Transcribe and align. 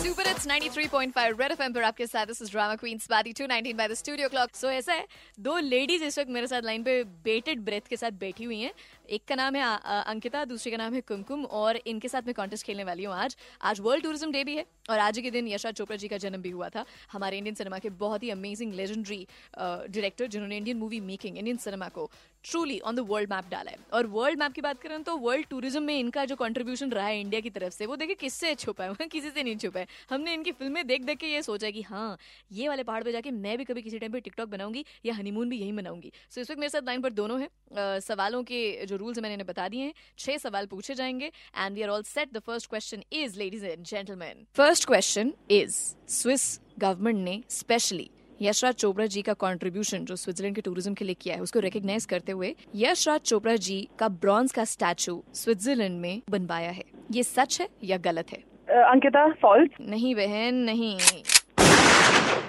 Super 0.00 0.26
it's 0.26 0.46
93.5 0.46 1.40
red 1.40 1.52
FM 1.52 1.72
पर 1.72 1.82
आपके 1.82 2.06
साथ 2.06 2.26
this 2.26 2.40
is 2.42 2.50
drama 2.50 2.74
queen 2.74 2.98
Swati 2.98 3.32
219 3.32 3.74
by 3.76 3.88
the 3.88 3.94
studio 3.94 4.28
clock 4.28 4.54
so 4.56 4.68
ऐसा 4.70 4.92
है, 4.92 5.06
दो 5.40 5.56
लेडीज़ 5.58 6.04
इस 6.04 6.18
वक्त 6.18 6.30
मेरे 6.30 6.46
साथ 6.46 6.62
लाइन 6.64 6.82
पे 6.82 7.02
बेटेड 7.24 7.60
ब्रेथ 7.64 7.88
के 7.88 7.96
साथ 7.96 8.12
बैठी 8.20 8.44
हुई 8.44 8.60
हैं। 8.60 8.72
एक 9.08 9.24
का 9.28 9.34
नाम 9.34 9.56
है 9.56 9.62
अंकिता, 9.84 10.44
दूसरे 10.44 10.70
का 10.70 10.76
नाम 10.76 10.94
है 10.94 11.00
कुमकुम, 11.02 11.44
और 11.44 11.80
इनके 11.86 12.08
साथ 12.08 12.22
मैं 12.26 12.34
कॉन्टेस्ट 12.34 12.66
खेलने 12.66 12.84
वाली 12.84 13.04
हूँ 13.04 13.14
आज। 13.14 13.36
आज 13.62 13.80
वर्ल्ड 13.80 14.04
टूरिज़्म 14.04 14.32
डे 14.32 14.44
भी 14.44 14.56
है, 14.56 14.64
और 14.90 14.98
आज 14.98 15.18
के 15.18 15.30
दिन 15.30 15.48
यशा 15.48 15.70
चोपड़ा 15.72 15.96
जी 15.96 16.08
का 16.08 16.18
जन्म 16.18 16.42
भी 16.42 16.50
हुआ 16.50 16.68
था। 16.68 16.84
हमारे 17.12 17.38
इंडियन 17.38 17.54
सिनेमा 17.54 17.78
के 17.78 17.90
बहुत 18.00 18.22
ही 18.22 18.30
अमेजिंग 18.30 18.74
लेजेंडरी 18.74 19.26
डायरेक्टर 19.58 20.26
जिन्होंने 20.26 20.56
Indian 20.56 20.78
movie 20.78 21.00
making 21.02 21.38
Indian 21.38 21.56
cinema 21.58 21.88
को 21.88 22.10
truly 22.44 22.78
on 22.80 22.96
the 22.96 23.00
world 23.08 23.32
map 23.32 23.48
डाला 23.50 23.70
है। 23.70 23.76
और 23.92 24.06
वर्ल्ड 24.08 24.38
मैप 24.38 24.52
की 24.52 24.60
बात 24.60 24.80
करें 24.80 25.02
तो 25.02 25.16
वर्ल्ड 25.18 25.46
टूरिज़्म 25.46 25.82
में 25.82 25.98
इनका 25.98 26.24
जो 26.24 26.36
कंट्रीब्यूशन 26.36 26.90
रहा 26.90 27.06
है 27.06 27.20
इंडिया 27.20 27.40
की 27.40 27.50
तरफ़ 27.50 27.72
से 27.72 27.86
वो 27.86 27.96
देखिए 27.96 28.14
किससे 28.14 28.54
छुपा 28.54 28.84
है 28.84 29.06
किसी 29.08 29.30
से 29.30 29.42
नहीं 29.42 29.56
छुपा 29.56 29.80
है। 29.80 29.86
हमने 30.10 30.34
इनकी 30.34 30.52
फ़िल्में 30.52 30.86
देख 30.86 31.04
देख 31.04 31.18
के 31.18 31.26
ये 31.26 31.42
सोचा 31.42 31.70
कि 31.70 31.82
हाँ 31.82 32.16
ये 32.52 32.68
वाले 32.68 32.82
पहाड़ 32.82 33.02
पे 33.04 33.12
जाके 33.12 33.30
मैं 33.30 33.56
भी 33.58 33.64
कभी 33.64 33.82
किसी 33.82 33.98
टाइम 33.98 34.12
पे 34.12 34.20
टिकटॉक 34.20 34.48
बनाऊँगी 34.48 34.84
या 35.06 35.14
हनीमून 35.14 35.48
भी 35.50 35.58
यही 35.58 35.72
मनाऊँगी। 35.72 36.12
सो 36.12 36.34
so, 36.34 36.38
इस 36.38 36.50
वक्त 36.50 36.60
मेरे 36.60 36.70
साथ 36.70 36.86
लाइन 36.86 37.02
पर 37.02 37.12
दोनों 37.12 37.40
हैं। 37.40 37.48
सवालों 38.00 38.42
के 38.42 38.86
जो 38.86 38.96
रूल्स 38.96 39.18
मैंने 39.18 39.44
बता 39.44 39.68
दिए 39.68 39.82
हैं 39.82 39.92
छह 40.18 40.36
सवाल 40.38 40.66
पूछे 40.66 40.94
जाएँगे 40.94 41.26
and 41.26 41.74
we 41.74 41.82
are 41.82 41.88
all 41.88 42.02
set 42.04 42.32
the 42.32 42.38
first 42.46 42.70
question 42.70 43.02
is 43.12 43.38
ladies 43.38 43.66
and 43.66 43.84
gentleman 43.84 44.46
first 44.56 44.86
question 44.86 45.32
is 45.50 45.76
Swiss 46.12 46.58
government 46.78 47.18
ने 47.18 47.42
स्पेशली 47.50 48.10
यशराज 48.42 48.74
चोपड़ा 48.74 49.06
जी 49.06 49.22
का 49.22 49.32
कंट्रीब्यूशन 49.40 50.04
जो 50.04 50.16
स्विट्जरलैंड 50.16 50.54
के 50.56 50.60
टूरिज़्म 50.60 50.94
के 50.94 51.04
लिए 51.04 51.16
किया 51.20 51.34
है 51.34 51.40
उसको 51.40 51.60
रिकग्नाइज 51.60 52.04
करते 52.04 52.32
हुए 52.32 52.54
यशराज 52.76 53.20
चोपड़ा 53.20 53.56
जी 53.56 53.88
का 53.98 54.08
ब्रॉन्ज 54.20 54.52
का 54.52 54.64
स्टैचू 54.64 55.22
स्विट्जरलैंड 55.34 56.00
में 56.00 56.22
बनवाया 56.30 56.70
है। 56.70 56.84
ये 57.12 57.22
सच 57.22 57.60
है 57.60 57.68
या 57.84 57.96
गलत 57.98 58.32
है? 58.32 58.38
अंकिता 58.84 59.26
फॉल्स 59.42 59.70
नहीं 59.80 60.14
बहन 60.14 60.54
नहीं। 60.64 60.96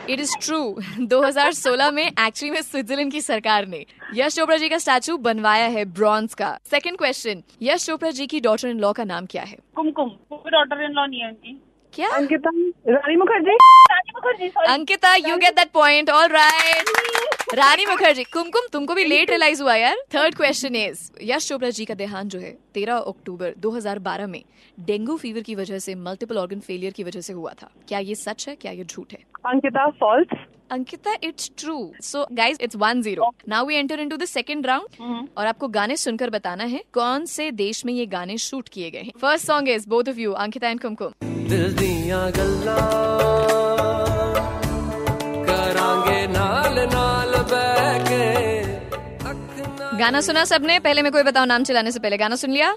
इट 0.10 0.20
इज़ 0.20 0.36
ट्रू 0.42 0.60
2016 1.08 1.92
में 1.92 2.04
एक्चुअली 2.04 2.52
में 2.52 2.62
स्विट्जरलैंड 2.62 3.12
की 3.12 3.22
सरकार 3.22 3.68
ने 3.68 3.86
यश 4.16 4.36
चोपड़ा 4.36 4.58
जी 4.58 4.70
का 4.70 4.78
स्टैचू 4.78 5.18
बनवाया 5.20 5.66
है 5.68 5.86
ब्रॉन्ज 5.94 6.34
का। 6.34 6.58
सेकंड 6.72 6.98
क्वेश्चन 6.98 7.44
यश 7.62 7.86
चोपड़ा 7.86 8.12
जी 8.12 8.28
की 8.28 8.40
डॉटर 8.40 8.68
इन 8.68 8.80
लॉ 8.80 8.94
का 8.94 9.04
नाम 9.04 9.26
क्या 9.26 9.44
है? 9.44 9.58
कुमकुम 9.76 10.10
कोई 10.30 10.52
डॉटर 10.52 10.84
इन 10.84 10.92
लॉ 10.92 11.06
नहीं 11.06 11.22
है 11.22 11.28
उनकी। 11.28 11.62
क्या? 11.94 12.10
Ankita 12.10 12.50
Rani 12.90 13.16
Mukherjee? 13.16 13.58
Ankita 14.70 15.14
you 15.16 15.38
get 15.38 15.56
that 15.56 15.72
point 15.74 16.10
all 16.10 16.28
right 16.30 16.90
Rani 17.56 17.86
Mukherjee 17.86 18.24
Kumkum 18.24 18.68
तुमको 18.74 18.94
भी 18.94 19.04
लेट 19.06 19.30
रियलाइज़ 19.30 19.62
हुआ 19.62 19.76
यार. 19.76 19.96
Third 20.16 20.36
question 20.36 20.76
is 20.76 21.00
Yash 21.24 21.48
Chopra 21.48 21.70
ji 21.70 21.86
का 21.86 21.94
देहांत 21.94 22.28
जो 22.32 22.40
है 22.40 22.52
13 22.76 22.98
अक्टूबर 23.08 23.54
2012 23.60 24.28
में 24.28 24.44
डेंगू 24.78 25.18
फीवर 25.18 25.42
की 25.42 25.56
वजह 25.56 25.80
से 25.80 25.96
मल्टीपल 25.98 26.38
ऑर्गन 26.38 26.60
फेलियर 26.60 26.94
की 26.94 27.04
वजह 27.04 27.22
से 27.22 27.34
हुआ 27.34 27.52
था. 27.62 27.70
क्या 27.88 28.00
ये 28.00 28.16
सच 28.16 28.48
है? 28.48 28.56
क्या 28.56 28.72
ये 28.72 28.84
झूठ 28.84 29.14
है? 29.14 29.20
Ankita 29.46 29.90
false 30.00 30.38
Ankita 30.72 31.16
it's 31.24 31.52
true 31.58 31.94
so 32.04 32.26
guys 32.32 32.58
it's 32.62 32.76
one 32.76 33.02
zero 33.02 33.32
now 33.50 33.66
we 33.66 33.76
enter 33.76 34.00
into 34.00 34.18
the 34.18 34.26
second 34.26 34.66
round 34.68 35.28
और 35.38 35.48
आपको 35.48 35.68
गाने 35.70 35.98
सुनकर 35.98 36.30
बताना 36.30 36.64
है 36.64 36.84
कौन 36.94 37.26
से 37.26 37.50
देश 37.52 37.86
में 37.86 37.94
ये 37.94 38.06
गाने 38.06 38.38
शूट 38.38 38.70
किए 38.70 38.92
गए 38.92 39.00
हैं? 39.00 39.12
First 39.22 39.48
song 39.48 39.70
is 39.70 39.90
both 39.90 40.10
of 40.10 40.20
you 40.20 40.32
Ankita 40.46 40.70
and 40.70 40.82
Kumkum. 40.82 41.12
दिल 41.50 41.74
दिया 41.74 42.30
गल्ला। 42.30 42.80
गाना 50.02 50.22
सुना 50.28 50.44
सबने? 50.52 50.80
पहले 50.80 51.02
मैं 51.02 51.12
कोई 51.12 51.24
बताओ 51.24 51.46
नाम 51.46 51.64
चलाने 51.64 51.92
से 51.92 52.00
पहले 52.00 52.18
गाना 52.18 52.36
सुन 52.44 52.52
लिया? 52.52 52.70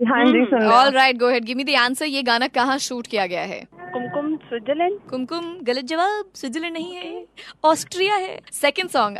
हाँ 0.00 0.24
जी 0.24 0.44
सुन 0.50 0.60
लिया। 0.62 0.70
All 0.78 0.90
right 0.92 1.16
go 1.18 1.28
ahead 1.30 1.44
give 1.44 1.56
me 1.56 1.64
the 1.64 1.74
answer 1.80 2.06
ये 2.06 2.22
गाना 2.22 2.46
कहाँ 2.56 2.78
शूट 2.86 3.06
किया 3.06 3.26
गया 3.26 3.42
है? 3.52 3.60
कुमकुम 3.92 4.34
स्विट्जरलैंड। 4.48 4.98
कुमकुम 5.10 5.44
गलत 5.66 5.84
जवाब 5.92 6.24
स्विट्जरलैंड 6.36 6.74
नहीं 6.74 6.94
है 6.94 7.24
ऑस्ट्रिया 7.64 8.14
है। 8.16 8.38
Second 8.52 8.90
song 8.90 9.18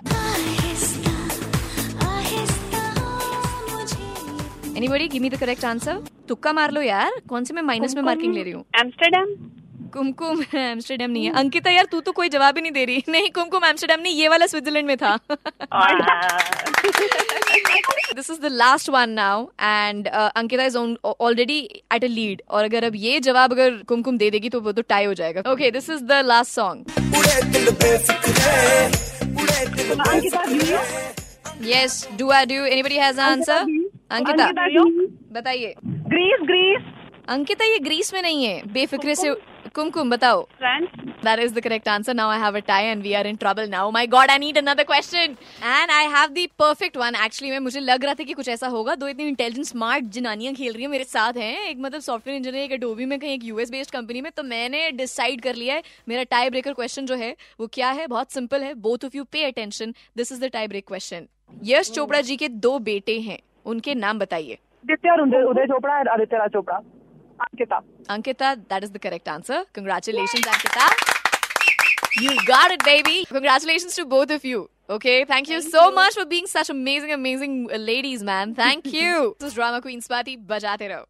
anybody 4.76 5.06
give 5.08 5.22
me 5.22 5.28
the 5.30 5.36
correct 5.40 5.64
answer 5.64 6.00
तुक्का 6.28 6.52
मार 6.52 6.70
लो 6.72 6.80
यार 6.82 7.20
कौन 7.28 7.44
से 7.44 7.54
मैं 7.54 7.62
माइनस 7.62 7.94
में 7.96 8.02
मार्किंग 8.02 8.34
ले 8.34 8.42
रही 8.42 8.52
हूँ? 8.52 8.64
एम्स्टरडेम 8.80 9.34
कुमकुम 9.94 10.42
एम्स्टरडेम 10.54 11.10
नहीं 11.14 11.24
है। 11.26 11.32
अंकिता 11.40 11.70
यार 11.70 11.84
तू 11.92 12.00
तो 12.00 12.12
कोई 12.12 12.28
जवाब 12.28 12.56
ही 12.56 12.62
नहीं 12.62 12.72
दे 12.72 12.84
रही। 12.84 13.02
नहीं 13.08 13.30
कुमकुम 13.34 13.64
एम्स्टरडेम 13.64 14.00
नहीं 14.00 14.14
ये 14.16 14.28
वाला 14.28 14.46
स्विट्जरलैंड 14.46 14.86
में 14.86 14.96
था। 14.96 15.18
This 18.16 18.30
is 18.30 18.40
the 18.40 18.48
last 18.52 18.88
one 18.90 19.10
now 19.10 19.42
and 19.62 20.06
Ankita 20.08 20.64
is 20.64 20.76
already 21.06 21.58
at 21.94 22.04
a 22.04 22.08
lead 22.08 22.42
और 22.50 22.64
अगर 22.64 22.84
अब 22.84 22.94
ये 22.96 23.18
जवाब 23.20 23.52
अगर 23.52 23.76
कुमकुम 23.88 24.18
दे 24.18 24.30
देगी 24.30 24.48
तो 24.48 24.60
वो 24.60 24.72
तो 24.72 24.82
टाई 24.88 25.04
हो 25.04 25.14
जाएगा। 25.14 25.42
Okay 25.52 25.70
this 25.70 25.90
is 25.90 26.02
the 26.04 26.20
last 26.26 26.52
song 26.52 26.78
yes 31.64 32.08
do 32.18 32.30
I 32.30 32.46
do 32.46 32.64
anybody 32.66 32.96
has 32.96 33.20
answer 33.20 33.60
Ankita 34.10 34.46
बताइए। 35.32 35.74
Greece 35.84 36.46
Greece. 36.46 36.82
अंकिता 37.28 37.64
ये 37.64 37.78
ग्रीस 37.84 38.12
में 38.14 38.22
नहीं 38.22 38.44
है। 38.44 38.62
बेफिक्रे 38.72 39.14
से 39.14 39.34
कुमकुम। 39.74 40.10
बताओ। 40.10 40.42
France 40.58 40.88
That 41.26 41.40
is 41.40 41.54
the 41.54 41.62
correct 41.62 41.88
answer. 41.88 42.14
Now 42.14 42.28
I 42.28 42.38
have 42.38 42.54
a 42.54 42.60
tie 42.62 42.82
and 42.88 43.02
we 43.02 43.12
are 43.16 43.24
in 43.24 43.36
trouble 43.36 43.66
now. 43.68 43.90
My 43.90 44.06
God, 44.06 44.30
I 44.30 44.38
need 44.38 44.56
another 44.56 44.84
question. 44.84 45.36
And 45.60 45.90
I 45.90 46.02
have 46.04 46.34
the 46.34 46.44
perfect 46.56 46.96
one. 46.96 47.16
Actually, 47.16 47.50
मैं 47.50 47.58
मुझे 47.60 47.80
लग 47.80 48.04
रहा 48.04 48.14
था 48.14 48.24
कि 48.24 48.34
कुछ 48.34 48.48
ऐसा 48.48 48.68
होगा 48.74 48.94
दो 48.94 49.08
इतनी 49.08 49.26
इंटेलिजेंट 49.28 49.66
स्मार्ट 49.66 50.04
जनानियाँ 50.16 50.52
खेल 50.54 50.72
रही 50.72 50.82
हैं 50.82 50.90
मेरे 50.90 51.04
साथ 51.04 51.36
हैं 51.36 51.68
एक 51.68 51.78
मतलब 51.78 52.00
सॉफ्टवेयर 52.00 52.36
इंजीनियर 52.36 52.64
एक 52.64 52.72
अडोबी 52.72 53.04
में 53.04 53.18
कहीं 53.18 53.32
एक 53.34 53.44
यूएस 53.44 53.70
बेस्ड 53.70 53.90
कंपनी 53.92 54.20
में 54.20 54.30
तो 54.36 54.42
मैंने 54.52 54.90
डिसाइड 55.00 55.40
कर 55.42 55.54
लिया 55.54 55.74
है 55.74 55.82
मेरा 56.08 56.22
टाई 56.30 56.50
ब्रेकर 56.50 56.72
क्वेश्चन 56.74 57.06
जो 57.06 57.16
है 57.24 57.34
वो 57.60 57.66
क्या 57.72 57.90
है 58.00 58.06
बहुत 58.06 58.32
सिंपल 58.32 58.64
है 58.64 58.72
both 58.86 59.04
of 59.04 59.16
you 59.16 59.24
pay 59.32 59.44
attention 59.44 59.94
this 60.16 60.32
is 60.32 60.44
the 60.44 60.50
tie 60.52 60.68
break 60.68 60.86
question 60.88 61.26
Yash 61.72 61.90
Chopra 61.98 62.20
ji 62.30 62.36
के 62.36 62.48
दो 62.68 62.78
बेटे 62.92 63.18
हैं 63.28 63.38
उनके 63.74 63.94
नाम 64.06 64.18
बताइए 64.18 64.58
आदित्य 64.84 65.10
और 65.10 65.22
Uday 65.22 65.66
Chopra 65.66 66.00
Aditya 66.12 66.36
Raj 66.36 66.50
Chopra 66.52 66.80
Ankita 67.40 67.82
Ankita, 68.08 68.62
that 68.68 68.84
is 68.84 68.92
the 68.92 69.00
correct 69.00 69.26
answer. 69.26 69.64
Congratulations, 69.72 70.44
Ankita. 70.44 71.15
You 72.18 72.36
got 72.46 72.70
it, 72.70 72.82
baby. 72.84 73.24
Congratulations 73.26 73.94
to 73.96 74.06
both 74.06 74.30
of 74.30 74.44
you. 74.44 74.70
Okay, 74.88 75.24
thank 75.24 75.48
you 75.48 75.60
so 75.60 75.90
much 75.90 76.14
for 76.14 76.24
being 76.24 76.46
such 76.46 76.70
amazing, 76.70 77.12
amazing 77.12 77.68
uh, 77.72 77.76
ladies, 77.76 78.22
man. 78.22 78.54
Thank 78.54 78.86
you. 78.92 79.36
this 79.40 79.48
is 79.48 79.54
Drama 79.54 79.82
Queen 79.82 80.00
Swati. 80.00 80.36
Bajate 80.46 80.88
raho. 80.92 81.06